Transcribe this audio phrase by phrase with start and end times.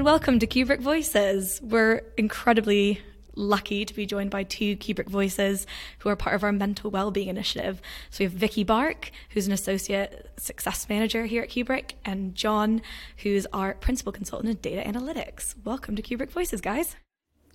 [0.00, 1.60] and welcome to Kubrick Voices.
[1.62, 3.02] We're incredibly
[3.34, 5.66] lucky to be joined by two Kubrick Voices
[5.98, 7.82] who are part of our mental wellbeing initiative.
[8.08, 12.80] So we have Vicky Baark, who's an associate success manager here at Kubrick, and John,
[13.18, 15.54] who's our principal consultant in data analytics.
[15.64, 16.96] Welcome to Kubrick Voices, guys.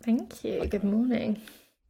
[0.04, 0.68] Thank you.
[0.68, 1.42] Good morning.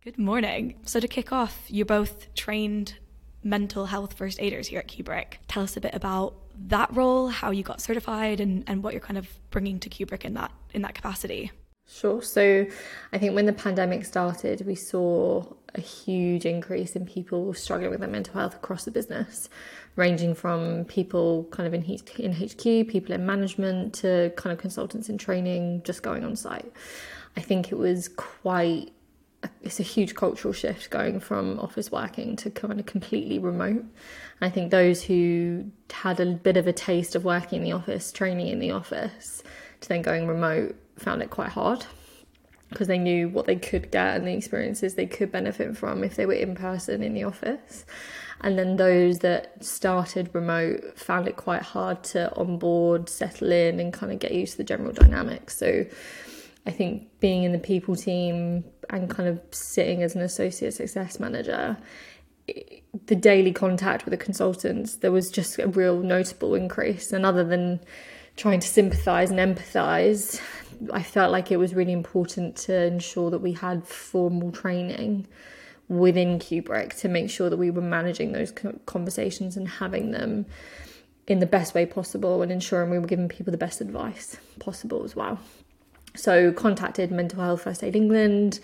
[0.05, 0.75] Good morning.
[0.85, 2.95] So to kick off, you're both trained
[3.43, 5.33] mental health first aiders here at Kubrick.
[5.49, 6.33] Tell us a bit about
[6.67, 10.25] that role, how you got certified, and, and what you're kind of bringing to Kubrick
[10.25, 11.51] in that in that capacity.
[11.87, 12.21] Sure.
[12.21, 12.65] So
[13.13, 15.45] I think when the pandemic started, we saw
[15.75, 19.49] a huge increase in people struggling with their mental health across the business,
[19.95, 21.83] ranging from people kind of in,
[22.17, 26.71] in HQ, people in management, to kind of consultants in training, just going on site.
[27.37, 28.91] I think it was quite
[29.61, 33.85] it's a huge cultural shift going from office working to kind of completely remote.
[34.41, 38.11] I think those who had a bit of a taste of working in the office,
[38.11, 39.43] training in the office,
[39.81, 41.85] to then going remote found it quite hard
[42.69, 46.15] because they knew what they could get and the experiences they could benefit from if
[46.15, 47.85] they were in person in the office.
[48.41, 53.93] And then those that started remote found it quite hard to onboard, settle in, and
[53.93, 55.57] kind of get used to the general dynamics.
[55.57, 55.85] So
[56.65, 61.19] I think being in the people team and kind of sitting as an associate success
[61.19, 61.77] manager,
[63.07, 67.11] the daily contact with the consultants, there was just a real notable increase.
[67.11, 67.79] And other than
[68.35, 70.41] trying to sympathize and empathize,
[70.91, 75.27] I felt like it was really important to ensure that we had formal training
[75.87, 78.51] within Kubrick to make sure that we were managing those
[78.85, 80.45] conversations and having them
[81.27, 85.03] in the best way possible and ensuring we were giving people the best advice possible
[85.03, 85.39] as well.
[86.15, 88.59] So contacted Mental Health First Aid England,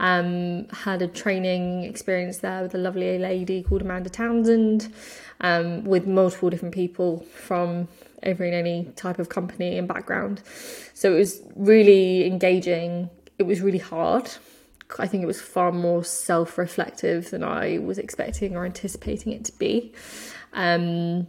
[0.00, 4.92] um, had a training experience there with a lovely lady called Amanda Townsend,
[5.40, 7.88] um, with multiple different people from
[8.22, 10.42] every and any type of company and background.
[10.94, 13.10] So it was really engaging.
[13.38, 14.30] It was really hard.
[14.98, 19.44] I think it was far more self reflective than I was expecting or anticipating it
[19.46, 19.92] to be.
[20.52, 21.26] Um,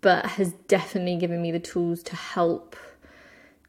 [0.00, 2.76] but has definitely given me the tools to help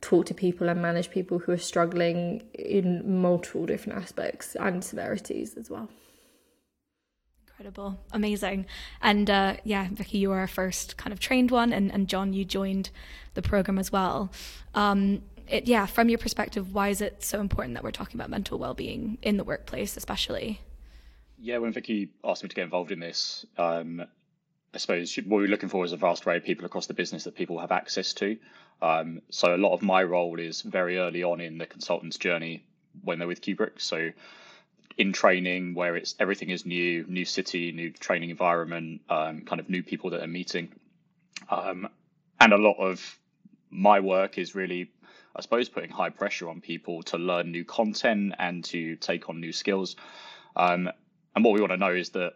[0.05, 5.55] talk to people and manage people who are struggling in multiple different aspects and severities
[5.55, 5.89] as well.
[7.47, 8.67] Incredible, amazing,
[9.01, 12.33] and uh, yeah, Vicky, you were our first kind of trained one, and, and John,
[12.33, 12.91] you joined
[13.33, 14.29] the program as well.
[14.75, 18.29] Um, it, yeah, from your perspective, why is it so important that we're talking about
[18.29, 20.61] mental well-being in the workplace, especially?
[21.39, 24.01] Yeah, when Vicky asked me to get involved in this, um,
[24.73, 27.23] I suppose what we're looking for is a vast array of people across the business
[27.23, 28.37] that people have access to.
[28.81, 32.63] Um, so a lot of my role is very early on in the consultant's journey
[33.03, 33.81] when they're with Kubrick.
[33.81, 34.11] So
[34.97, 39.69] in training where it's everything is new, new city, new training environment, um, kind of
[39.69, 40.69] new people that are meeting.
[41.49, 41.89] Um,
[42.39, 43.17] and a lot of
[43.69, 44.91] my work is really,
[45.35, 49.39] I suppose, putting high pressure on people to learn new content and to take on
[49.39, 49.95] new skills.
[50.55, 50.89] Um,
[51.35, 52.33] and what we want to know is that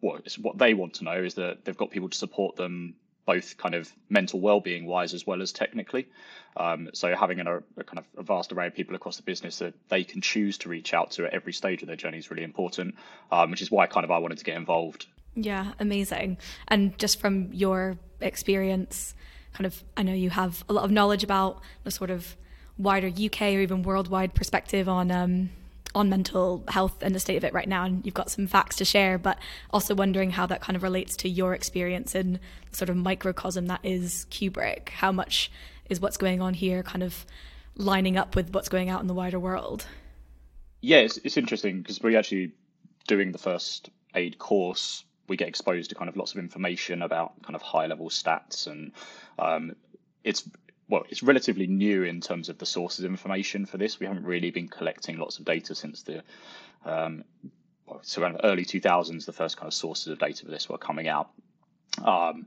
[0.00, 2.94] what what they want to know is that they've got people to support them
[3.24, 6.08] both kind of mental well-being wise as well as technically.
[6.56, 9.58] Um, so having a, a, kind of a vast array of people across the business
[9.58, 12.30] that they can choose to reach out to at every stage of their journey is
[12.30, 12.96] really important,
[13.30, 15.06] um, which is why kind of I wanted to get involved.
[15.34, 16.38] Yeah, amazing.
[16.68, 19.14] And just from your experience,
[19.54, 22.36] kind of, I know you have a lot of knowledge about the sort of
[22.76, 25.50] wider UK or even worldwide perspective on um,
[25.94, 28.76] on mental health and the state of it right now, and you've got some facts
[28.76, 29.38] to share, but
[29.70, 32.40] also wondering how that kind of relates to your experience in
[32.72, 34.88] sort of microcosm that is Kubrick.
[34.90, 35.50] How much
[35.88, 37.26] is what's going on here kind of
[37.76, 39.86] lining up with what's going out in the wider world?
[40.80, 42.52] Yeah, it's, it's interesting because we're actually
[43.06, 45.04] doing the first aid course.
[45.28, 48.66] We get exposed to kind of lots of information about kind of high level stats,
[48.66, 48.92] and
[49.38, 49.76] um,
[50.24, 50.48] it's
[50.92, 53.98] well, it's relatively new in terms of the sources of information for this.
[53.98, 56.22] We haven't really been collecting lots of data since the
[56.84, 57.24] um,
[58.02, 60.76] so around the early 2000s, the first kind of sources of data for this were
[60.76, 61.30] coming out.
[62.04, 62.46] Um,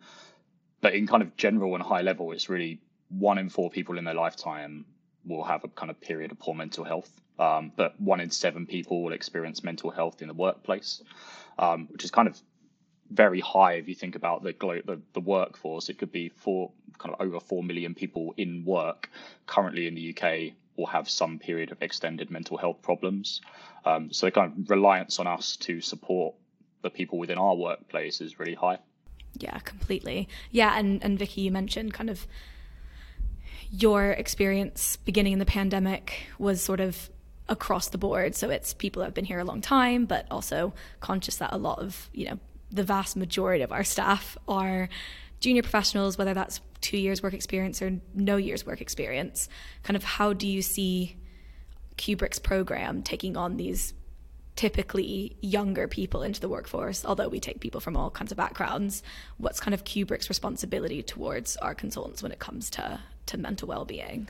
[0.79, 4.05] but in kind of general and high level, it's really one in four people in
[4.05, 4.85] their lifetime
[5.25, 7.09] will have a kind of period of poor mental health.
[7.39, 11.01] Um, but one in seven people will experience mental health in the workplace,
[11.57, 12.39] um, which is kind of
[13.11, 14.53] very high if you think about the,
[14.85, 15.89] the the workforce.
[15.89, 19.09] It could be four kind of over four million people in work
[19.45, 23.41] currently in the UK will have some period of extended mental health problems.
[23.85, 26.35] Um, so the kind of reliance on us to support
[26.81, 28.79] the people within our workplace is really high.
[29.37, 30.27] Yeah, completely.
[30.51, 32.27] Yeah, and and Vicky, you mentioned kind of
[33.71, 37.09] your experience beginning in the pandemic was sort of
[37.47, 38.35] across the board.
[38.35, 41.57] So it's people who have been here a long time, but also conscious that a
[41.57, 42.39] lot of you know
[42.75, 44.89] the vast majority of our staff are
[45.39, 49.49] junior professionals, whether that's two years work experience or no years work experience,
[49.83, 51.17] kind of how do you see
[51.97, 53.93] Kubrick's program taking on these
[54.55, 59.03] typically younger people into the workforce, although we take people from all kinds of backgrounds.
[59.37, 64.29] What's kind of Kubrick's responsibility towards our consultants when it comes to, to mental well-being?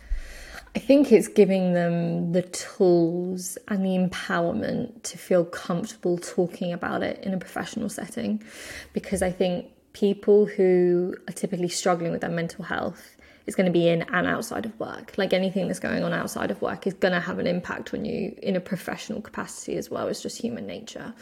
[0.76, 7.02] I think it's giving them the tools and the empowerment to feel comfortable talking about
[7.02, 8.44] it in a professional setting
[8.92, 13.72] because I think people who are typically struggling with their mental health is going to
[13.72, 15.14] be in and outside of work.
[15.18, 18.04] Like anything that's going on outside of work is going to have an impact on
[18.04, 20.08] you in a professional capacity as well.
[20.08, 21.14] It's just human nature.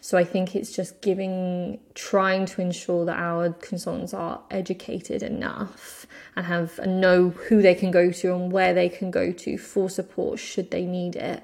[0.00, 5.99] So I think it's just giving, trying to ensure that our consultants are educated enough
[6.36, 9.58] and have and know who they can go to and where they can go to
[9.58, 11.42] for support should they need it,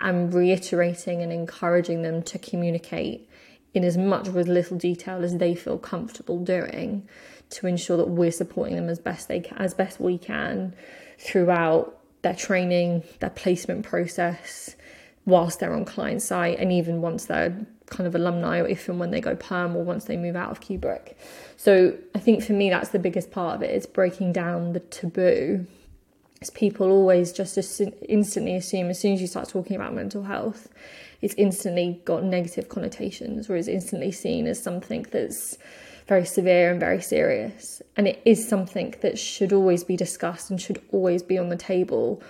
[0.00, 3.28] and reiterating and encouraging them to communicate
[3.74, 7.08] in as much or as little detail as they feel comfortable doing
[7.50, 10.74] to ensure that we're supporting them as best they can, as best we can
[11.18, 14.76] throughout their training, their placement process,
[15.24, 18.98] whilst they're on client site, and even once they're kind of alumni, or if and
[18.98, 21.14] when they go perm, or once they move out of Kubrick.
[21.56, 23.70] So I think for me, that's the biggest part of it.
[23.70, 25.66] It's breaking down the taboo.
[26.40, 27.56] As people always just
[28.08, 30.68] instantly assume as soon as you start talking about mental health,
[31.20, 35.56] it's instantly got negative connotations, or is instantly seen as something that's
[36.08, 37.80] very severe and very serious.
[37.96, 41.56] And it is something that should always be discussed and should always be on the
[41.56, 42.20] table,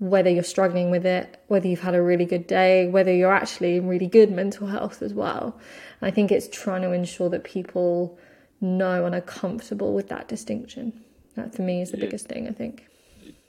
[0.00, 3.76] whether you're struggling with it, whether you've had a really good day, whether you're actually
[3.76, 5.58] in really good mental health as well.
[6.00, 8.18] And I think it's trying to ensure that people
[8.62, 11.04] know and are comfortable with that distinction.
[11.36, 12.06] That for me is the yeah.
[12.06, 12.86] biggest thing, I think.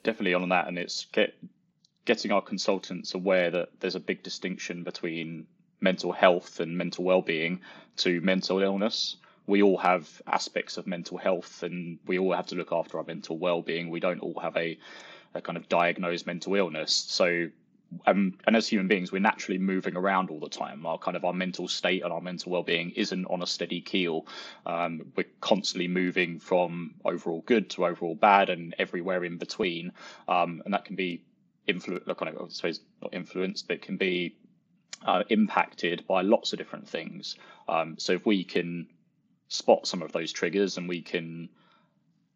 [0.04, 0.68] Definitely on that.
[0.68, 1.34] And it's get,
[2.04, 5.46] getting our consultants aware that there's a big distinction between
[5.80, 7.60] mental health and mental well-being
[7.96, 9.16] to mental illness
[9.46, 13.04] we all have aspects of mental health and we all have to look after our
[13.04, 14.78] mental well-being we don't all have a,
[15.34, 16.92] a kind of diagnosed mental illness.
[16.92, 17.48] So
[18.06, 20.86] um, and as human beings we're naturally moving around all the time.
[20.86, 24.26] Our kind of our mental state and our mental well-being isn't on a steady keel.
[24.66, 29.92] Um, we're constantly moving from overall good to overall bad and everywhere in between.
[30.28, 31.24] Um, and that can be
[31.66, 34.36] influenced kind I suppose not influenced but can be
[35.04, 37.36] uh, impacted by lots of different things.
[37.68, 38.88] Um, so if we can
[39.48, 41.48] spot some of those triggers and we can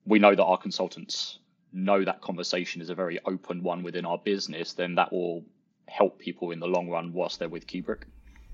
[0.05, 1.39] we know that our consultants
[1.73, 5.45] know that conversation is a very open one within our business then that will
[5.89, 8.03] help people in the long run whilst they're with kubrick.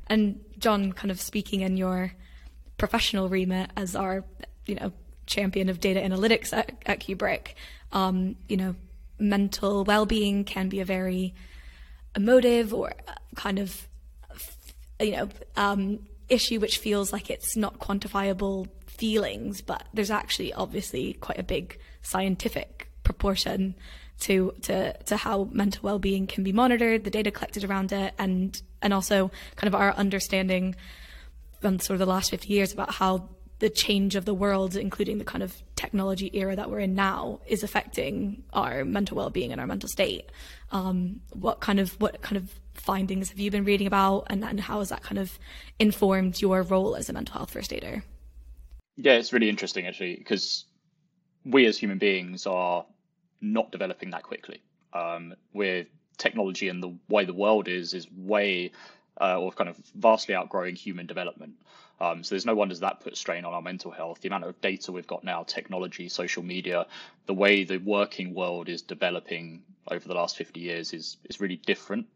[0.08, 2.12] And john kind of speaking in your
[2.76, 4.24] professional remit as our
[4.66, 4.92] you know
[5.26, 7.54] champion of data analytics at, at kubrick
[7.92, 8.74] um, you know
[9.18, 11.34] mental well-being can be a very
[12.16, 12.92] emotive or
[13.36, 13.88] kind of
[15.00, 21.14] you know um, issue which feels like it's not quantifiable feelings, but there's actually obviously
[21.14, 23.74] quite a big scientific proportion
[24.20, 28.60] to to to how mental well-being can be monitored, the data collected around it, and
[28.80, 30.74] and also kind of our understanding
[31.60, 33.28] from sort of the last 50 years about how
[33.60, 37.38] the change of the world, including the kind of technology era that we're in now,
[37.46, 40.30] is affecting our mental well-being and our mental state.
[40.72, 44.60] Um, what kind of what kind of findings have you been reading about, and, and
[44.60, 45.38] how has that kind of
[45.78, 48.02] informed your role as a mental health first aider?
[48.96, 50.64] Yeah, it's really interesting actually because
[51.44, 52.84] we as human beings are
[53.42, 54.62] not developing that quickly.
[54.92, 55.86] Um, we're
[56.18, 58.70] technology and the way the world is is way
[59.20, 61.54] uh, or kind of vastly outgrowing human development.
[62.00, 64.20] Um, so there's no wonder that puts strain on our mental health.
[64.20, 66.86] The amount of data we've got now, technology, social media,
[67.26, 71.56] the way the working world is developing over the last 50 years is is really
[71.56, 72.06] different,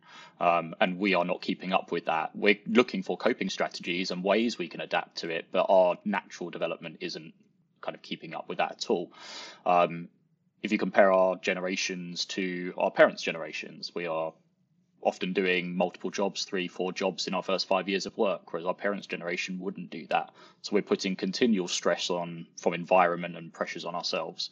[0.41, 2.35] um, and we are not keeping up with that.
[2.35, 6.51] We're looking for coping strategies and ways we can adapt to it, but our natural
[6.51, 7.33] development isn't
[7.81, 9.13] kind of keeping up with that at all.
[9.65, 10.09] Um,
[10.63, 14.33] if you compare our generations to our parents' generations, we are
[15.03, 18.67] often doing multiple jobs, three, four jobs in our first five years of work, whereas
[18.67, 20.33] our parents' generation wouldn't do that.
[20.63, 24.51] So we're putting continual stress on from environment and pressures on ourselves.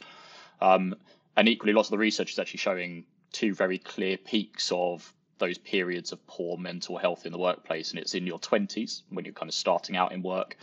[0.60, 0.94] Um,
[1.36, 5.58] and equally, lots of the research is actually showing two very clear peaks of those
[5.58, 7.90] periods of poor mental health in the workplace.
[7.90, 10.56] And it's in your 20s when you're kind of starting out in work,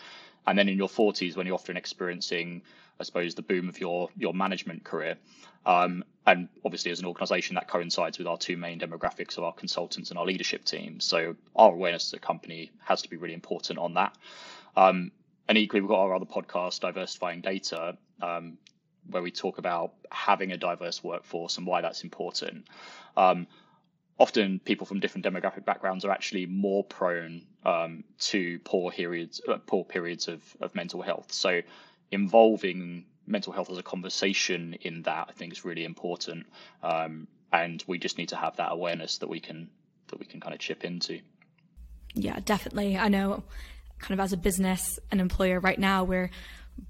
[0.48, 2.62] and then in your 40s when you're often experiencing,
[3.02, 5.18] I suppose, the boom of your your management career.
[5.66, 9.54] Um, and obviously, as an organisation, that coincides with our two main demographics of our
[9.54, 11.00] consultants and our leadership team.
[11.00, 14.16] So our awareness as a company has to be really important on that.
[14.76, 15.12] Um,
[15.48, 18.58] and equally, we've got our other podcast, Diversifying Data, um,
[19.10, 22.68] where we talk about having a diverse workforce and why that's important.
[23.18, 23.48] Um,
[24.20, 29.58] often people from different demographic backgrounds are actually more prone um, to poor periods, uh,
[29.66, 31.32] poor periods of, of mental health.
[31.32, 31.62] So
[32.12, 36.46] involving mental health as a conversation in that I think is really important.
[36.84, 39.70] Um, and we just need to have that awareness that we can
[40.08, 41.20] that we can kind of chip into.
[42.14, 42.98] Yeah, definitely.
[42.98, 43.44] I know
[44.00, 46.32] kind of as a business and employer right now we're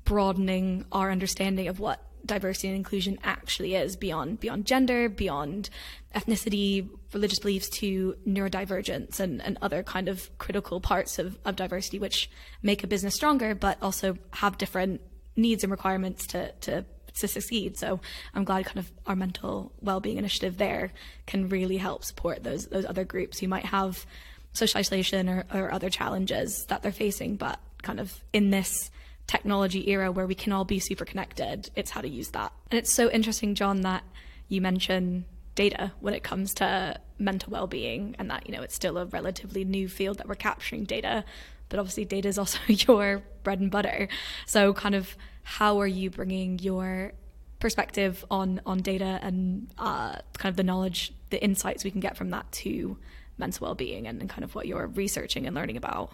[0.05, 5.69] broadening our understanding of what diversity and inclusion actually is beyond beyond gender, beyond
[6.15, 11.99] ethnicity, religious beliefs to neurodivergence and, and other kind of critical parts of, of diversity
[11.99, 12.29] which
[12.61, 15.01] make a business stronger but also have different
[15.35, 17.77] needs and requirements to, to to succeed.
[17.77, 17.99] So
[18.33, 20.93] I'm glad kind of our mental well-being initiative there
[21.27, 24.05] can really help support those those other groups who might have
[24.53, 28.91] social isolation or, or other challenges that they're facing, but kind of in this
[29.27, 32.51] technology era where we can all be super connected, it's how to use that.
[32.69, 34.03] And it's so interesting, John, that
[34.49, 38.97] you mention data when it comes to mental well-being and that you know it's still
[38.97, 41.23] a relatively new field that we're capturing data
[41.71, 44.07] but obviously data is also your bread and butter
[44.45, 47.13] so kind of how are you bringing your
[47.59, 52.15] perspective on on data and uh, kind of the knowledge the insights we can get
[52.15, 52.97] from that to
[53.39, 56.11] mental well-being and, and kind of what you're researching and learning about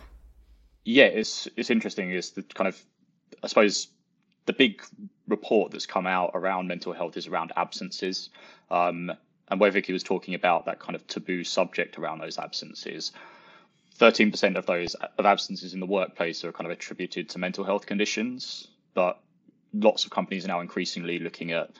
[0.85, 2.81] yeah it's it's interesting is the kind of
[3.43, 3.89] I suppose
[4.47, 4.81] the big
[5.27, 8.29] report that's come out around mental health is around absences.
[8.71, 9.11] Um,
[9.49, 13.11] and where Vicky was talking about that kind of taboo subject around those absences,
[13.99, 17.85] 13% of those of absences in the workplace are kind of attributed to mental health
[17.85, 18.67] conditions.
[18.93, 19.19] But
[19.73, 21.71] lots of companies are now increasingly looking at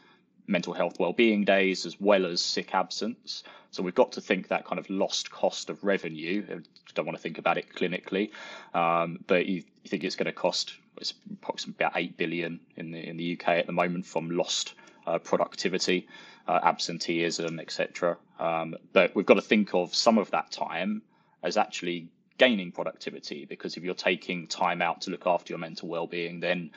[0.47, 3.43] mental health well-being days as well as sick absence.
[3.71, 6.43] So we've got to think that kind of lost cost of revenue.
[6.50, 6.59] I
[6.95, 8.31] don't want to think about it clinically,
[8.74, 12.91] um, but you, you, think it's going to cost it's approximately about eight billion in
[12.91, 14.74] the in the UK at the moment from lost
[15.05, 16.07] uh, productivity,
[16.47, 18.17] uh, absenteeism, etc.
[18.39, 21.01] Um, but we've got to think of some of that time
[21.44, 25.88] as actually gaining productivity because if you're taking time out to look after your mental
[25.88, 26.72] well-being, then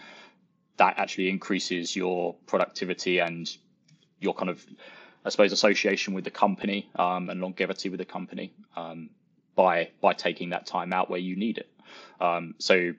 [0.77, 3.57] that actually increases your productivity and
[4.19, 4.65] your kind of,
[5.25, 9.11] I suppose, association with the company um, and longevity with the company um,
[9.55, 11.71] by by taking that time out where you need it.
[12.21, 12.93] Um, so,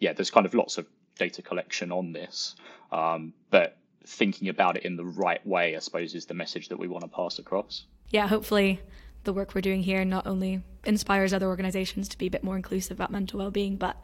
[0.00, 0.86] yeah, there's kind of lots of
[1.16, 2.56] data collection on this,
[2.90, 6.78] um, but thinking about it in the right way, I suppose, is the message that
[6.78, 7.84] we want to pass across.
[8.10, 8.80] Yeah, hopefully
[9.24, 12.56] the work we're doing here not only inspires other organizations to be a bit more
[12.56, 13.96] inclusive about mental well-being, but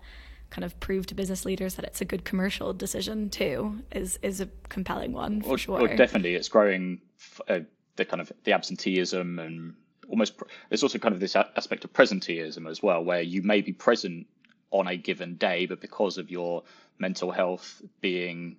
[0.50, 4.40] kind of prove to business leaders that it's a good commercial decision too is is
[4.40, 5.86] a compelling one for sure.
[5.88, 7.00] Definitely, it's growing
[7.48, 7.60] uh,
[7.96, 9.74] the kind of the absenteeism and
[10.08, 10.34] almost
[10.68, 14.26] there's also kind of this aspect of presenteeism as well, where you may be present
[14.72, 16.62] on a given day, but because of your
[16.98, 18.56] mental health being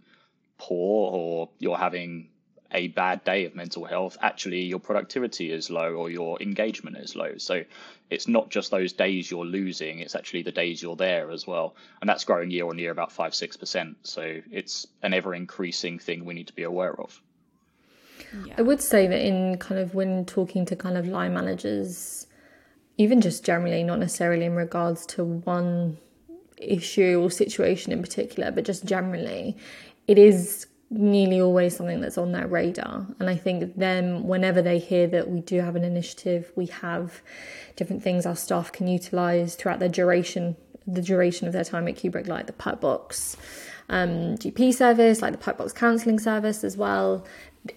[0.57, 2.29] poor or you're having
[2.73, 7.15] a bad day of mental health, actually your productivity is low or your engagement is
[7.15, 7.37] low.
[7.37, 7.63] So
[8.09, 11.75] it's not just those days you're losing, it's actually the days you're there as well.
[12.01, 13.97] And that's growing year on year about five, six percent.
[14.03, 17.21] So it's an ever increasing thing we need to be aware of.
[18.45, 18.55] Yeah.
[18.57, 22.27] I would say that in kind of when talking to kind of line managers,
[22.97, 25.97] even just generally, not necessarily in regards to one
[26.57, 29.57] issue or situation in particular, but just generally,
[30.07, 33.07] it is nearly always something that's on their radar.
[33.19, 37.21] And I think then, whenever they hear that we do have an initiative, we have
[37.77, 41.95] different things our staff can utilize throughout their duration, the duration of their time at
[41.95, 43.37] Kubrick, like the Perkbox
[43.87, 47.25] um, GP service, like the Perkbox counselling service as well.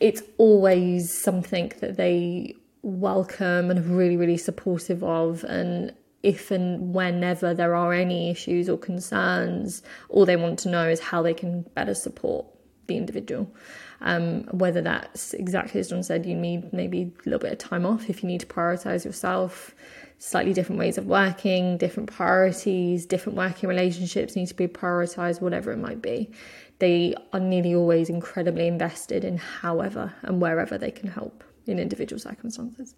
[0.00, 5.44] It's always something that they welcome and really, really supportive of.
[5.44, 5.92] And
[6.24, 10.98] if and whenever there are any issues or concerns, all they want to know is
[10.98, 12.46] how they can better support
[12.86, 13.52] the individual.
[14.00, 17.86] Um, whether that's exactly as John said, you need maybe a little bit of time
[17.86, 19.74] off if you need to prioritize yourself,
[20.18, 25.72] slightly different ways of working, different priorities, different working relationships need to be prioritized, whatever
[25.72, 26.30] it might be.
[26.78, 32.20] They are nearly always incredibly invested in however and wherever they can help in individual
[32.20, 32.94] circumstances.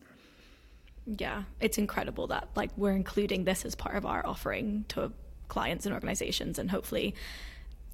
[1.07, 5.12] Yeah, it's incredible that like we're including this as part of our offering to
[5.49, 7.14] clients and organizations and hopefully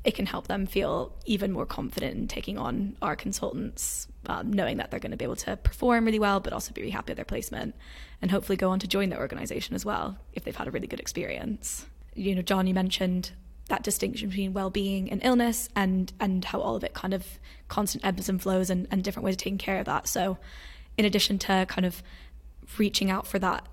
[0.04, 4.78] it can help them feel even more confident in taking on our consultants, um, knowing
[4.78, 7.10] that they're going to be able to perform really well, but also be really happy
[7.12, 7.74] with their placement,
[8.20, 10.88] and hopefully go on to join their organization as well if they've had a really
[10.88, 11.86] good experience.
[12.14, 13.30] You know, John, you mentioned
[13.68, 17.24] that distinction between well-being and illness, and and how all of it kind of
[17.68, 20.08] constant ebbs and flows, and, and different ways of taking care of that.
[20.08, 20.36] So,
[20.98, 22.02] in addition to kind of
[22.76, 23.68] reaching out for that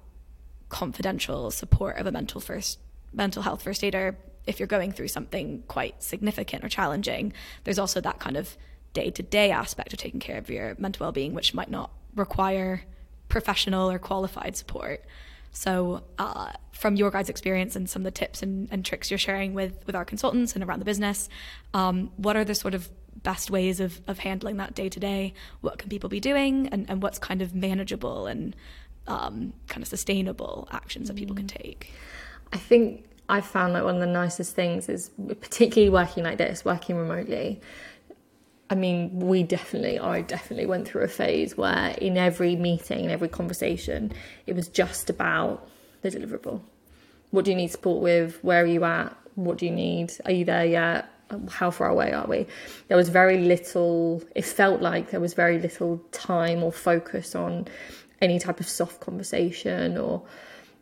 [0.70, 2.78] confidential support of a mental first
[3.12, 4.16] mental health first aider
[4.46, 8.58] if you're going through something quite significant or challenging, there's also that kind of
[8.94, 11.92] day to day aspect of taking care of your mental well being, which might not
[12.16, 12.84] require
[13.28, 15.06] professional or qualified support.
[15.52, 19.18] So, uh, from your guys' experience and some of the tips and, and, tricks you're
[19.18, 21.28] sharing with, with our consultants and around the business,
[21.74, 22.90] um, what are the sort of
[23.24, 25.34] best ways of, of handling that day to day?
[25.62, 26.68] What can people be doing?
[26.68, 28.56] And, and what's kind of manageable and
[29.08, 31.62] um, kind of sustainable actions that people can mm.
[31.62, 31.92] take?
[32.54, 36.66] I think I found like one of the nicest things is particularly working like this,
[36.66, 37.62] working remotely.
[38.72, 43.12] I mean, we definitely, I definitely went through a phase where in every meeting, in
[43.12, 44.12] every conversation,
[44.48, 45.68] it was just about
[46.02, 46.62] the deliverable.
[47.30, 48.44] What do you need support with?
[48.44, 49.16] Where are you at?
[49.36, 50.12] What do you need?
[50.26, 51.10] Are you there yet?
[51.50, 52.48] How far away are we?
[52.88, 57.68] There was very little, it felt like there was very little time or focus on
[58.22, 60.24] any type of soft conversation or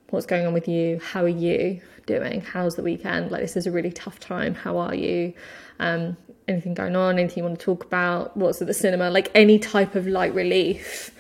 [0.09, 0.99] what's going on with you?
[0.99, 2.41] How are you doing?
[2.41, 3.31] How's the weekend?
[3.31, 4.53] Like, this is a really tough time.
[4.53, 5.33] How are you?
[5.79, 9.29] Um, anything going on, anything you want to talk about, what's at the cinema, like
[9.35, 11.11] any type of light relief.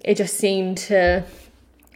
[0.00, 1.24] It just seemed to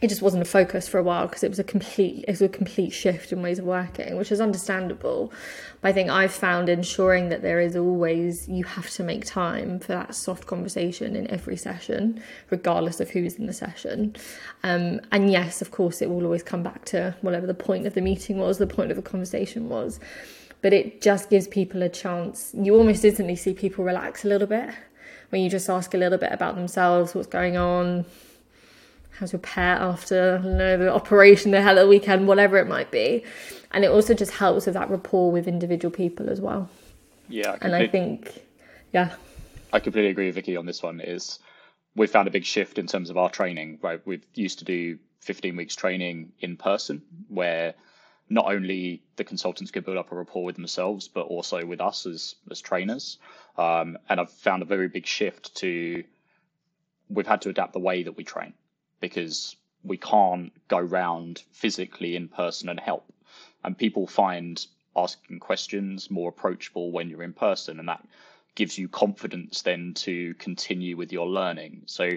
[0.01, 2.41] it just wasn't a focus for a while because it was a complete it was
[2.41, 5.33] a complete shift in ways of working, which is understandable.
[5.81, 9.79] But I think I've found ensuring that there is always you have to make time
[9.79, 14.15] for that soft conversation in every session, regardless of who's in the session.
[14.63, 17.93] Um, and yes, of course, it will always come back to whatever the point of
[17.93, 19.99] the meeting was, the point of the conversation was
[20.61, 22.53] but it just gives people a chance.
[22.53, 24.69] You almost instantly see people relax a little bit
[25.29, 28.05] when you just ask a little bit about themselves, what's going on,
[29.19, 32.67] how's your pet after I know, the operation they had at the weekend, whatever it
[32.67, 33.23] might be.
[33.71, 36.69] And it also just helps with that rapport with individual people as well.
[37.27, 37.57] Yeah.
[37.61, 38.41] and I think,
[38.93, 39.13] yeah.
[39.73, 41.01] I completely agree with Vicky on this one.
[41.01, 41.39] Is
[41.95, 43.79] we've found a big shift in terms of our training.
[43.81, 47.75] Right, we've used to do 15 weeks training in person, where
[48.29, 52.05] not only the consultants could build up a rapport with themselves, but also with us
[52.07, 53.19] as as trainers.
[53.57, 56.03] Um, and I've found a very big shift to
[57.09, 58.53] we've had to adapt the way that we train
[58.99, 63.05] because we can't go round physically in person and help.
[63.63, 64.65] And people find
[64.95, 68.05] asking questions more approachable when you're in person, and that
[68.55, 71.83] gives you confidence then to continue with your learning.
[71.85, 72.09] So,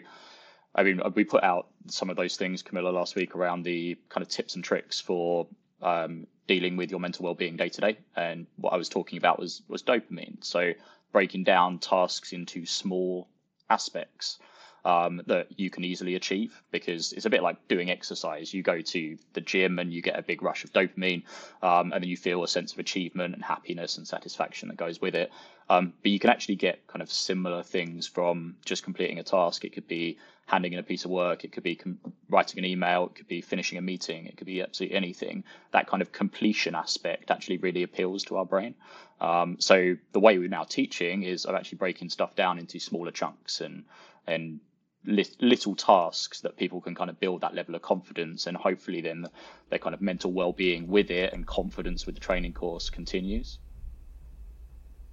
[0.75, 4.23] I mean, we put out some of those things, Camilla, last week around the kind
[4.23, 5.47] of tips and tricks for
[5.83, 7.99] um, dealing with your mental well-being day to day.
[8.17, 10.43] And what I was talking about was was dopamine.
[10.43, 10.73] So
[11.13, 13.29] breaking down tasks into small
[13.69, 14.39] aspects
[14.85, 18.53] um, that you can easily achieve because it's a bit like doing exercise.
[18.53, 21.23] You go to the gym and you get a big rush of dopamine,
[21.63, 25.01] um, and then you feel a sense of achievement and happiness and satisfaction that goes
[25.01, 25.31] with it.
[25.71, 29.65] Um, but you can actually get kind of similar things from just completing a task.
[29.65, 32.65] It could be handing in a piece of work, it could be com- writing an
[32.65, 35.45] email, it could be finishing a meeting, it could be absolutely anything.
[35.71, 38.75] That kind of completion aspect actually really appeals to our brain.
[39.21, 43.13] Um, so the way we're now teaching is of actually breaking stuff down into smaller
[43.13, 43.85] chunks and
[44.27, 44.61] and
[45.05, 49.27] little tasks that people can kind of build that level of confidence and hopefully then
[49.69, 53.59] their kind of mental well-being with it and confidence with the training course continues.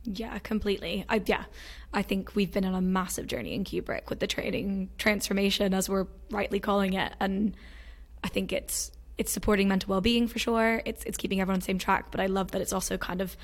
[0.03, 1.05] Yeah completely.
[1.09, 1.45] I yeah
[1.93, 5.89] i think we've been on a massive journey in kubrick with the training transformation as
[5.89, 7.55] we're rightly calling it and
[8.23, 10.81] i think it's it's supporting mental well-being for sure.
[10.85, 13.21] It's it's keeping everyone on the same track but i love that it's also kind
[13.21, 13.35] of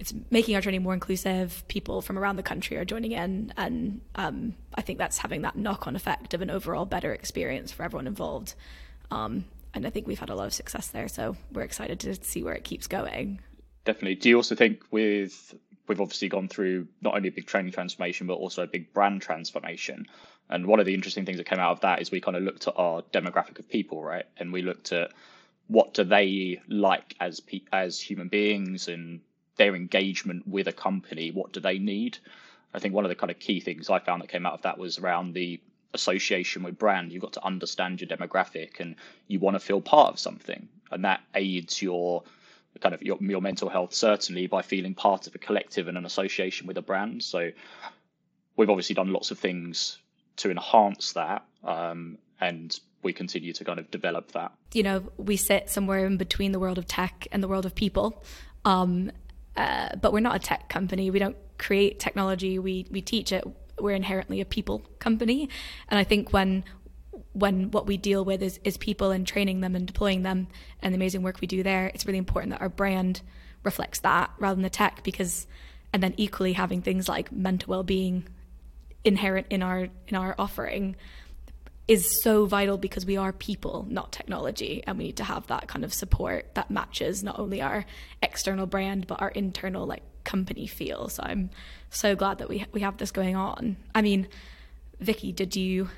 [0.00, 1.62] it's making our training more inclusive.
[1.68, 5.56] People from around the country are joining in, and um, I think that's having that
[5.56, 8.54] knock-on effect of an overall better experience for everyone involved.
[9.10, 12.14] Um, and I think we've had a lot of success there, so we're excited to
[12.24, 13.40] see where it keeps going.
[13.84, 14.14] Definitely.
[14.14, 15.54] Do you also think with
[15.86, 19.20] we've obviously gone through not only a big training transformation but also a big brand
[19.20, 20.06] transformation?
[20.48, 22.42] And one of the interesting things that came out of that is we kind of
[22.42, 24.24] looked at our demographic of people, right?
[24.38, 25.12] And we looked at
[25.68, 29.20] what do they like as pe- as human beings and
[29.60, 32.16] their engagement with a company, what do they need?
[32.72, 34.62] I think one of the kind of key things I found that came out of
[34.62, 35.60] that was around the
[35.92, 37.12] association with brand.
[37.12, 38.96] You've got to understand your demographic and
[39.28, 40.66] you want to feel part of something.
[40.90, 42.22] And that aids your
[42.80, 46.06] kind of your, your mental health certainly by feeling part of a collective and an
[46.06, 47.22] association with a brand.
[47.22, 47.50] So
[48.56, 49.98] we've obviously done lots of things
[50.36, 51.44] to enhance that.
[51.64, 54.52] Um, and we continue to kind of develop that.
[54.72, 57.74] You know, we sit somewhere in between the world of tech and the world of
[57.74, 58.24] people.
[58.64, 59.10] Um,
[59.56, 61.10] uh, but we're not a tech company.
[61.10, 62.58] We don't create technology.
[62.58, 63.44] We we teach it.
[63.78, 65.48] We're inherently a people company,
[65.88, 66.64] and I think when
[67.32, 70.48] when what we deal with is, is people and training them and deploying them
[70.80, 73.22] and the amazing work we do there, it's really important that our brand
[73.62, 75.46] reflects that rather than the tech because
[75.92, 78.26] and then equally having things like mental well-being
[79.04, 80.96] inherent in our in our offering
[81.90, 85.66] is so vital because we are people, not technology, and we need to have that
[85.66, 87.84] kind of support that matches not only our
[88.22, 91.08] external brand but our internal like company feel.
[91.08, 91.50] So I'm
[91.90, 93.76] so glad that we we have this going on.
[93.92, 94.28] I mean,
[95.00, 95.88] Vicky, did you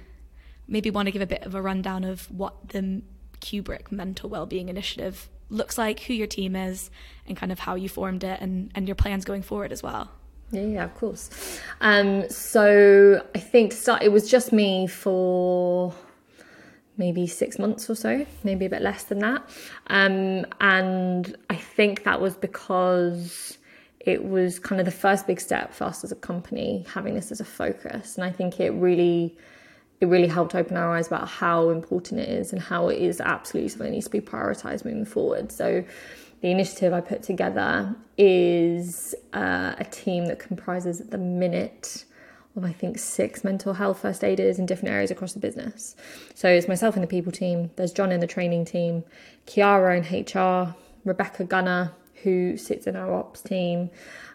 [0.67, 3.03] maybe want to give a bit of a rundown of what the
[3.43, 6.91] Kubrick mental well-being initiative looks like, who your team is,
[7.27, 10.11] and kind of how you formed it and, and your plans going forward as well.
[10.53, 11.31] Yeah, yeah, of course.
[11.81, 15.95] Um, so I think start, it was just me for
[16.99, 19.43] maybe six months or so, maybe a bit less than that.
[19.87, 23.57] Um, and I think that was because
[24.01, 27.33] it was kind of the first big step for us as a company having this
[27.33, 28.17] as a focus.
[28.17, 29.35] And I think it really
[30.03, 33.21] it really helped open our eyes about how important it is and how it is
[33.21, 35.53] absolutely something that needs to be prioritized moving forward.
[35.53, 35.85] So
[36.41, 42.05] the initiative I put together is uh, a team that comprises at the minute
[42.57, 45.95] of I think six mental health first aiders in different areas across the business.
[46.35, 49.05] So it's myself in the people team, there's John in the training team,
[49.47, 51.93] Kiara in HR, Rebecca Gunner,
[52.25, 53.89] who sits in our ops team,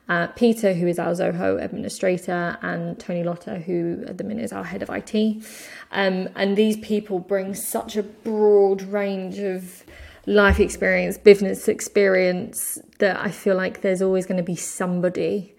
[0.09, 4.53] uh, Peter, who is our Zoho administrator, and Tony Lotta, who at the minute is
[4.53, 5.43] our head of IT.
[5.91, 9.83] Um, and these people bring such a broad range of
[10.25, 15.53] life experience, business experience, that I feel like there's always going to be somebody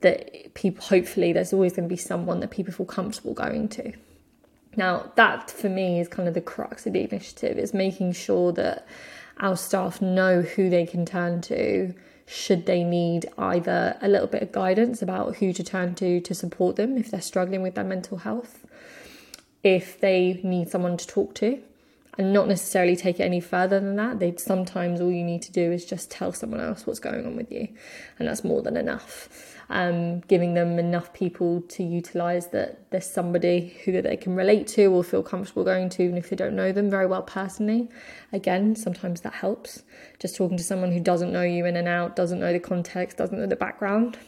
[0.00, 3.92] that people, hopefully, there's always going to be someone that people feel comfortable going to.
[4.76, 8.52] Now, that for me is kind of the crux of the initiative, is making sure
[8.52, 8.86] that
[9.38, 11.94] our staff know who they can turn to
[12.26, 16.34] should they need either a little bit of guidance about who to turn to to
[16.34, 18.66] support them if they're struggling with their mental health,
[19.62, 21.60] if they need someone to talk to,
[22.18, 24.18] and not necessarily take it any further than that.
[24.18, 27.36] They sometimes all you need to do is just tell someone else what's going on
[27.36, 27.68] with you,
[28.18, 29.28] and that's more than enough
[29.68, 34.86] um, giving them enough people to utilize that there's somebody who they can relate to
[34.86, 37.88] or feel comfortable going to, even if they don't know them very well personally.
[38.32, 39.82] Again, sometimes that helps.
[40.20, 43.16] Just talking to someone who doesn't know you in and out, doesn't know the context,
[43.16, 44.18] doesn't know the background.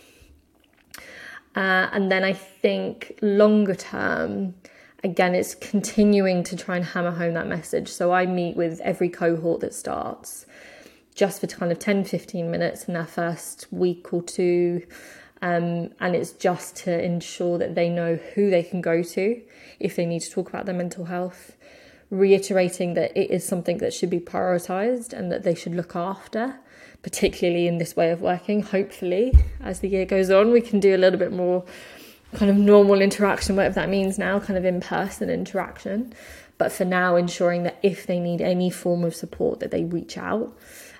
[1.55, 4.55] Uh, and then I think longer term,
[5.05, 7.89] again, it's continuing to try and hammer home that message.
[7.89, 10.47] So I meet with every cohort that starts
[11.15, 14.85] just for kind of 10 15 minutes in their first week or two
[15.41, 19.41] um, and it's just to ensure that they know who they can go to
[19.79, 21.57] if they need to talk about their mental health,
[22.11, 26.59] reiterating that it is something that should be prioritized and that they should look after,
[27.03, 28.63] particularly in this way of working.
[28.63, 31.65] Hopefully, as the year goes on, we can do a little bit more
[32.35, 36.13] kind of normal interaction, whatever that means now, kind of in person interaction.
[36.59, 40.19] But for now, ensuring that if they need any form of support, that they reach
[40.19, 40.57] out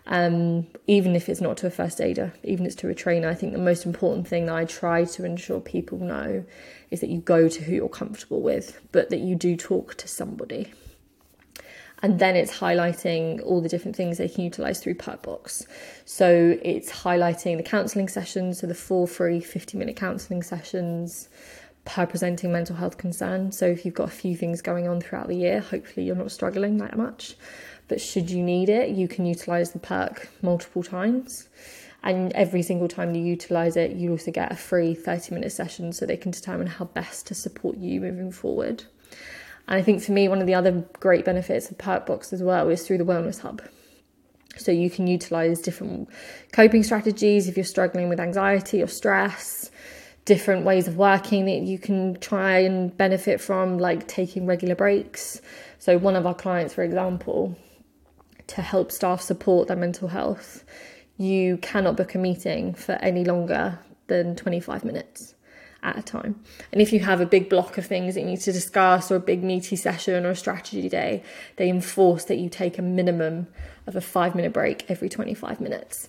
[0.09, 3.29] um, even if it's not to a first aider, even if it's to a trainer.
[3.29, 6.45] I think the most important thing that I try to ensure people know
[6.91, 10.09] is that you go to who you're comfortable with, but that you do talk to
[10.09, 10.73] somebody.
[12.03, 15.67] And then it's highlighting all the different things they can utilize through Perkbox.
[16.05, 21.29] So it's highlighting the counselling sessions, so the four free 50 minute counselling sessions
[21.85, 23.51] per presenting mental health concern.
[23.51, 26.31] So if you've got a few things going on throughout the year, hopefully you're not
[26.31, 27.35] struggling that much
[27.89, 31.49] but should you need it, you can utilize the perk multiple times.
[32.03, 35.93] And every single time you utilize it, you also get a free 30 minute session
[35.93, 38.85] so they can determine how best to support you moving forward.
[39.69, 42.71] And I think for me, one of the other great benefits of Perkbox as well
[42.71, 43.61] is through the Wellness Hub.
[44.57, 46.09] So you can utilize different
[46.53, 49.71] coping strategies if you're struggling with anxiety or stress,
[50.25, 55.41] different ways of working that you can try and benefit from, like taking regular breaks.
[55.79, 57.57] So, one of our clients, for example,
[58.49, 60.65] to help staff support their mental health,
[61.19, 63.79] you cannot book a meeting for any longer
[64.09, 65.35] than 25 minutes
[65.97, 66.41] at a time.
[66.73, 69.17] And if you have a big block of things that you need to discuss or
[69.17, 71.23] a big meaty session or a strategy day,
[71.57, 73.47] they enforce that you take a minimum
[73.87, 76.09] of a five minute break every 25 minutes.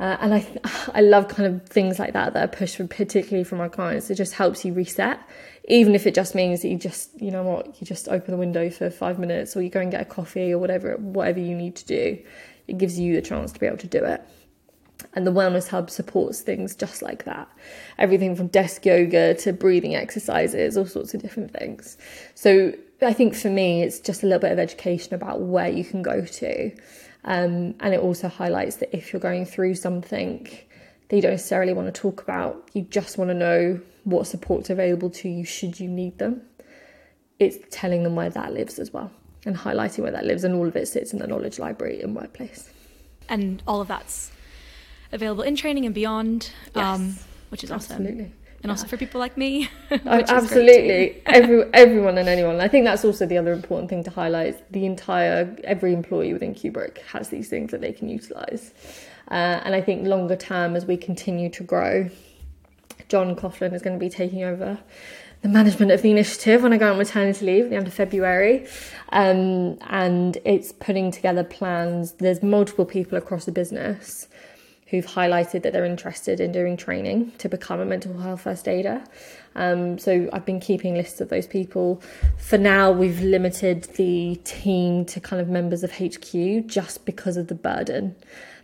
[0.00, 0.46] Uh, and I,
[0.94, 4.10] I love kind of things like that that are pushed for, particularly from our clients.
[4.10, 5.20] It just helps you reset,
[5.68, 8.38] even if it just means that you just, you know what, you just open the
[8.38, 11.54] window for five minutes, or you go and get a coffee, or whatever, whatever you
[11.54, 12.18] need to do.
[12.66, 14.22] It gives you the chance to be able to do it.
[15.14, 17.48] And the Wellness Hub supports things just like that.
[17.98, 21.96] Everything from desk yoga to breathing exercises, all sorts of different things.
[22.34, 25.84] So I think for me, it's just a little bit of education about where you
[25.84, 26.70] can go to.
[27.24, 30.48] Um, and it also highlights that if you're going through something
[31.08, 34.70] that you don't necessarily want to talk about, you just want to know what support's
[34.70, 36.42] available to you should you need them.
[37.38, 39.10] It's telling them where that lives as well
[39.46, 42.14] and highlighting where that lives, and all of it sits in the knowledge library in
[42.14, 42.70] Workplace.
[43.28, 44.30] And all of that's
[45.12, 46.84] available in training and beyond, yes.
[46.84, 47.16] um,
[47.50, 47.96] which is awesome.
[47.96, 48.72] Absolutely and yeah.
[48.72, 49.68] also for people like me.
[49.90, 52.60] Oh, absolutely, Every, everyone and anyone.
[52.60, 54.70] I think that's also the other important thing to highlight.
[54.72, 58.72] The entire every employee within Kubrick has these things that they can utilize,
[59.30, 62.10] uh, and I think longer term as we continue to grow,
[63.08, 64.78] John Coughlan is going to be taking over
[65.42, 67.94] the management of the initiative when I go on maternity leave at the end of
[67.94, 68.66] February.
[69.10, 72.12] Um, and it's putting together plans.
[72.12, 74.28] There's multiple people across the business
[74.90, 79.02] who've highlighted that they're interested in doing training to become a mental health first aider.
[79.54, 82.02] Um, so I've been keeping lists of those people.
[82.38, 87.46] For now, we've limited the team to kind of members of HQ just because of
[87.46, 88.16] the burden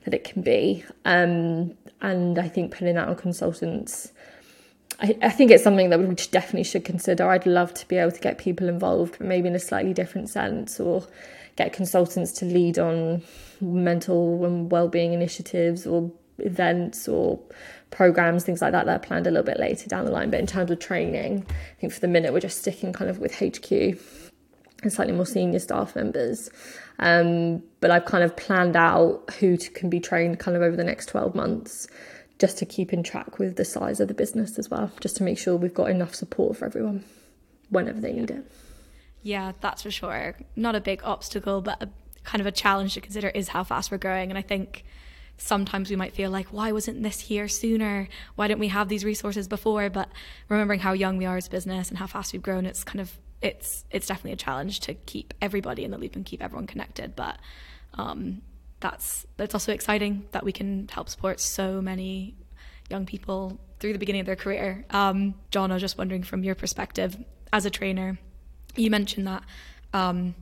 [0.04, 0.84] that it can be.
[1.04, 4.12] Um, and I think putting that on consultants.
[4.98, 7.28] I, I think it's something that we definitely should consider.
[7.28, 10.80] I'd love to be able to get people involved, maybe in a slightly different sense,
[10.80, 11.06] or
[11.54, 13.22] get consultants to lead on
[13.60, 17.40] mental and well-being initiatives or events or
[17.90, 20.30] programs, things like that that are planned a little bit later down the line.
[20.30, 23.18] But in terms of training, I think for the minute we're just sticking kind of
[23.18, 23.70] with HQ
[24.82, 26.50] and slightly more senior staff members.
[26.98, 30.76] Um, but I've kind of planned out who to, can be trained kind of over
[30.76, 31.88] the next 12 months
[32.38, 35.22] just to keep in track with the size of the business as well, just to
[35.22, 37.04] make sure we've got enough support for everyone
[37.70, 38.50] whenever they need it.
[39.22, 40.36] Yeah, that's for sure.
[40.54, 41.88] Not a big obstacle, but a,
[42.26, 44.30] kind of a challenge to consider is how fast we're growing.
[44.30, 44.84] And I think
[45.38, 48.08] sometimes we might feel like, why wasn't this here sooner?
[48.34, 49.88] Why didn't we have these resources before?
[49.88, 50.08] But
[50.48, 53.00] remembering how young we are as a business and how fast we've grown, it's kind
[53.00, 56.66] of it's it's definitely a challenge to keep everybody in the loop and keep everyone
[56.66, 57.14] connected.
[57.14, 57.38] But
[57.94, 58.42] um,
[58.80, 62.34] that's that's also exciting that we can help support so many
[62.90, 64.84] young people through the beginning of their career.
[64.90, 67.16] Um, John, I was just wondering from your perspective
[67.52, 68.18] as a trainer,
[68.74, 69.42] you mentioned that
[69.92, 70.34] um,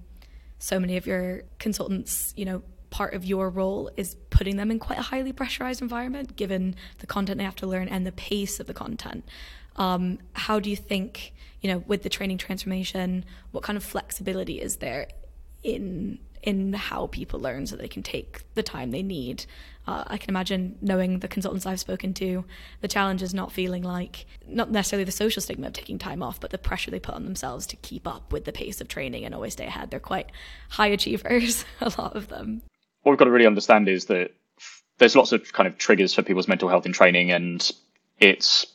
[0.58, 4.78] so many of your consultants, you know, part of your role is putting them in
[4.78, 8.60] quite a highly pressurized environment, given the content they have to learn and the pace
[8.60, 9.28] of the content.
[9.76, 14.60] Um, how do you think, you know, with the training transformation, what kind of flexibility
[14.60, 15.08] is there
[15.64, 19.46] in in how people learn so they can take the time they need.
[19.86, 22.44] Uh, I can imagine knowing the consultants I've spoken to,
[22.80, 26.40] the challenge is not feeling like, not necessarily the social stigma of taking time off,
[26.40, 29.24] but the pressure they put on themselves to keep up with the pace of training
[29.24, 29.90] and always stay ahead.
[29.90, 30.30] They're quite
[30.70, 32.62] high achievers, a lot of them
[33.04, 34.34] what we've got to really understand is that
[34.98, 37.70] there's lots of kind of triggers for people's mental health in training, and
[38.18, 38.66] it's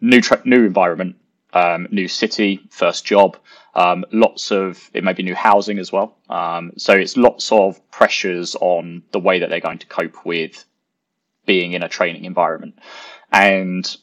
[0.00, 1.16] new tra- new environment,
[1.52, 3.36] um, new city, first job,
[3.74, 6.16] um, lots of it may be new housing as well.
[6.28, 10.64] Um, so it's lots of pressures on the way that they're going to cope with
[11.46, 12.78] being in a training environment,
[13.32, 13.96] and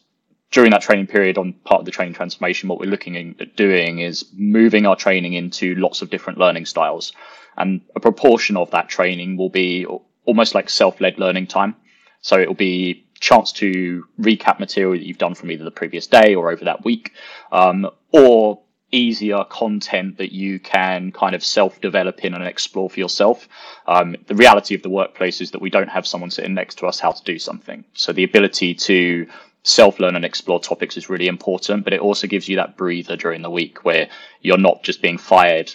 [0.52, 4.00] during that training period on part of the training transformation, what we're looking at doing
[4.00, 7.14] is moving our training into lots of different learning styles.
[7.56, 9.86] And a proportion of that training will be
[10.26, 11.76] almost like self-led learning time.
[12.22, 16.08] So it will be chance to recap material that you've done from either the previous
[16.08, 17.14] day or over that week,
[17.52, 23.48] um, or easier content that you can kind of self-develop in and explore for yourself.
[23.86, 26.88] Um, the reality of the workplace is that we don't have someone sitting next to
[26.88, 27.86] us how to do something.
[27.94, 29.28] So the ability to
[29.62, 33.44] self-learn and explore topics is really important, but it also gives you that breather during
[33.44, 34.10] the week where
[34.42, 35.72] you're not just being fired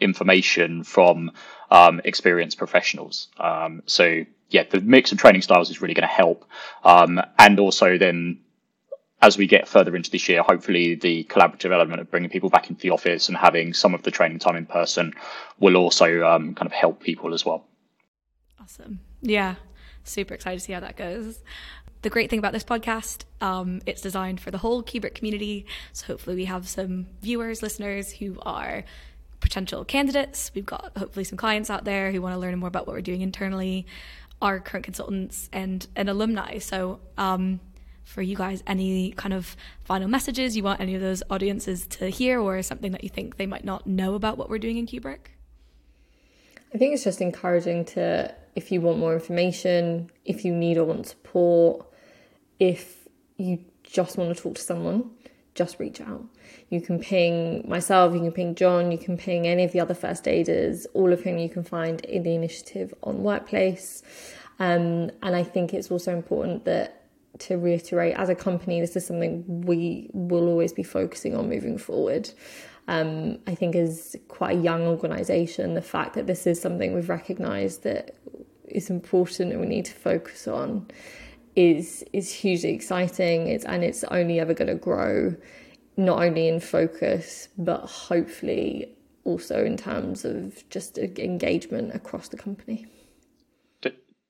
[0.00, 1.30] information from
[1.70, 3.28] um, experienced professionals.
[3.38, 6.44] Um, so yeah, the mix of training styles is really going to help.
[6.84, 8.40] Um, and also then
[9.20, 12.70] as we get further into this year, hopefully the collaborative element of bringing people back
[12.70, 15.12] into the office and having some of the training time in person
[15.58, 17.66] will also um, kind of help people as well.
[18.60, 19.00] Awesome.
[19.20, 19.56] Yeah.
[20.04, 21.40] Super excited to see how that goes.
[22.02, 25.66] The great thing about this podcast, um, it's designed for the whole Kubrick community.
[25.92, 28.84] So hopefully we have some viewers, listeners who are
[29.40, 30.52] potential candidates.
[30.54, 33.02] We've got hopefully some clients out there who want to learn more about what we're
[33.02, 33.84] doing internally,
[34.40, 36.58] our current consultants, and an alumni.
[36.58, 37.60] So, um,
[38.04, 42.08] for you guys, any kind of final messages you want any of those audiences to
[42.08, 44.86] hear, or something that you think they might not know about what we're doing in
[44.86, 45.32] Kubrick?
[46.74, 50.84] I think it's just encouraging to, if you want more information, if you need or
[50.84, 51.86] want support,
[52.58, 55.10] if you just want to talk to someone,
[55.58, 56.24] just reach out.
[56.70, 59.94] You can ping myself, you can ping John, you can ping any of the other
[59.94, 64.02] first aiders, all of whom you can find in the initiative on Workplace.
[64.60, 66.94] Um, and I think it's also important that
[67.40, 71.78] to reiterate, as a company, this is something we will always be focusing on moving
[71.78, 72.30] forward.
[72.88, 77.08] Um, I think as quite a young organisation, the fact that this is something we've
[77.08, 78.16] recognised that
[78.66, 80.88] is important and we need to focus on
[81.58, 83.48] is is hugely exciting.
[83.48, 85.34] It's and it's only ever going to grow
[85.96, 88.94] not only in focus, but hopefully
[89.24, 92.86] also in terms of just engagement across the company.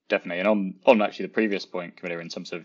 [0.08, 0.40] definitely.
[0.40, 2.64] And on, on actually the previous point, Camilla, in terms of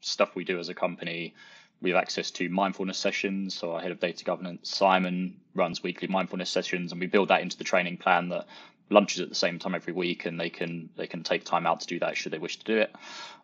[0.00, 1.34] stuff we do as a company,
[1.80, 3.54] we have access to mindfulness sessions.
[3.54, 7.40] So our head of data governance, Simon, runs weekly mindfulness sessions, and we build that
[7.40, 8.46] into the training plan that
[8.92, 11.80] lunches at the same time every week, and they can they can take time out
[11.80, 12.94] to do that should they wish to do it.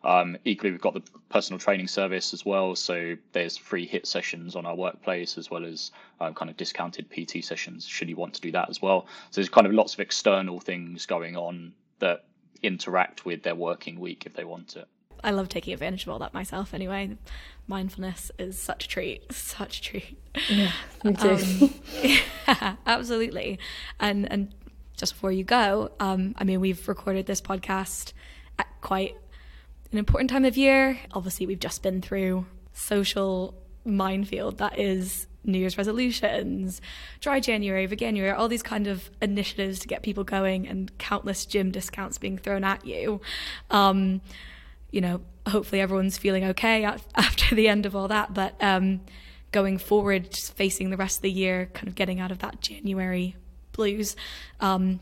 [0.03, 4.55] Um, equally, we've got the personal training service as well, so there's free HIIT sessions
[4.55, 8.33] on our workplace as well as um, kind of discounted PT sessions should you want
[8.35, 9.07] to do that as well.
[9.31, 12.25] So there's kind of lots of external things going on that
[12.63, 14.87] interact with their working week if they want it.
[15.23, 17.17] I love taking advantage of all that myself anyway.
[17.67, 20.19] Mindfulness is such a treat, such a treat.
[20.47, 20.71] Yeah,
[21.03, 21.29] me too.
[21.29, 23.59] Um, yeah, absolutely.
[23.99, 24.53] And and
[24.99, 28.13] just before you go, um, I mean, we've recorded this podcast
[28.59, 29.15] at quite
[29.91, 30.99] an important time of year.
[31.13, 36.81] Obviously, we've just been through social minefield that is New Year's resolutions,
[37.21, 41.71] dry January, Veganuary, all these kind of initiatives to get people going, and countless gym
[41.71, 43.21] discounts being thrown at you.
[43.71, 44.21] Um,
[44.91, 46.83] you know, hopefully everyone's feeling okay
[47.15, 48.33] after the end of all that.
[48.33, 48.99] But um,
[49.53, 52.59] going forward, just facing the rest of the year, kind of getting out of that
[52.59, 53.37] January
[53.79, 54.17] blues.
[54.59, 54.99] Um,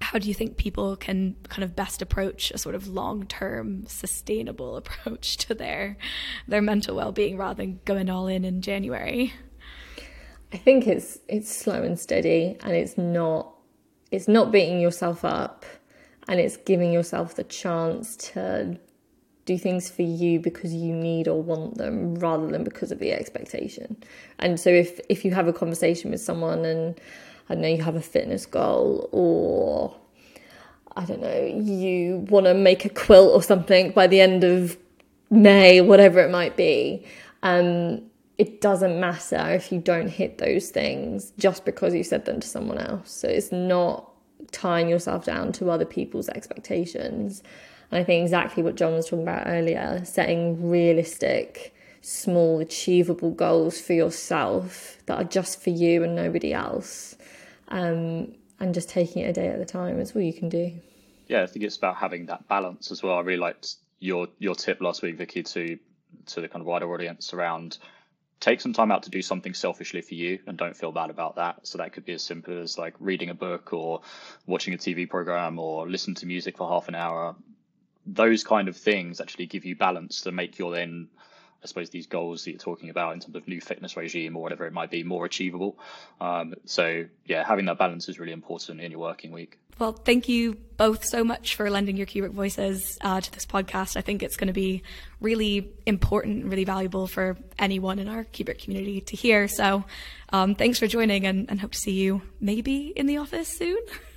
[0.00, 4.76] how do you think people can kind of best approach a sort of long-term sustainable
[4.82, 5.96] approach to their
[6.46, 9.32] their mental well-being rather than going all in in January?
[10.52, 13.54] I think it's it's slow and steady and it's not
[14.12, 15.64] it's not beating yourself up
[16.28, 18.78] and it's giving yourself the chance to
[19.46, 23.12] do things for you because you need or want them rather than because of the
[23.12, 23.96] expectation.
[24.38, 27.00] And so if if you have a conversation with someone and
[27.52, 29.96] I don't know you have a fitness goal or
[30.96, 34.76] I don't know you want to make a quilt or something by the end of
[35.30, 37.06] May, whatever it might be,
[37.42, 38.02] um,
[38.36, 42.46] it doesn't matter if you don't hit those things just because you said them to
[42.46, 43.10] someone else.
[43.10, 44.10] So it's not
[44.50, 47.42] tying yourself down to other people's expectations
[47.92, 53.80] and I think exactly what John was talking about earlier setting realistic, small, achievable goals
[53.80, 57.16] for yourself that are just for you and nobody else.
[57.72, 60.72] Um, and just taking it a day at a time is all you can do.
[61.26, 63.16] Yeah, I think it's about having that balance as well.
[63.16, 65.78] I really liked your your tip last week, Vicky, to
[66.26, 67.78] to the kind of wider audience around
[68.38, 71.36] take some time out to do something selfishly for you and don't feel bad about
[71.36, 71.66] that.
[71.66, 74.02] So that could be as simple as like reading a book or
[74.46, 77.36] watching a TV program or listen to music for half an hour
[78.06, 81.08] those kind of things actually give you balance to make your then
[81.62, 84.42] I suppose these goals that you're talking about in terms of new fitness regime or
[84.42, 85.78] whatever it might be more achievable.
[86.20, 89.58] Um, so yeah, having that balance is really important in your working week.
[89.78, 93.96] Well, thank you both so much for lending your Kubrick voices uh, to this podcast.
[93.96, 94.82] I think it's going to be
[95.20, 99.48] really important, really valuable for anyone in our Kubrick community to hear.
[99.48, 99.84] So
[100.32, 103.78] um, thanks for joining and, and hope to see you maybe in the office soon.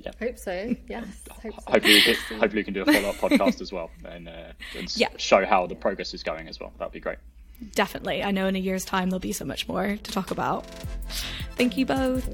[0.00, 0.12] Yeah.
[0.18, 0.74] Hope so.
[0.88, 1.06] Yes.
[1.30, 1.72] Hope so.
[1.72, 4.52] Hopefully, we can, hopefully we can do a follow up podcast as well and, uh,
[4.76, 5.08] and yeah.
[5.16, 6.72] show how the progress is going as well.
[6.78, 7.18] That'd be great.
[7.74, 8.22] Definitely.
[8.22, 10.66] I know in a year's time there'll be so much more to talk about.
[11.56, 12.28] Thank you both.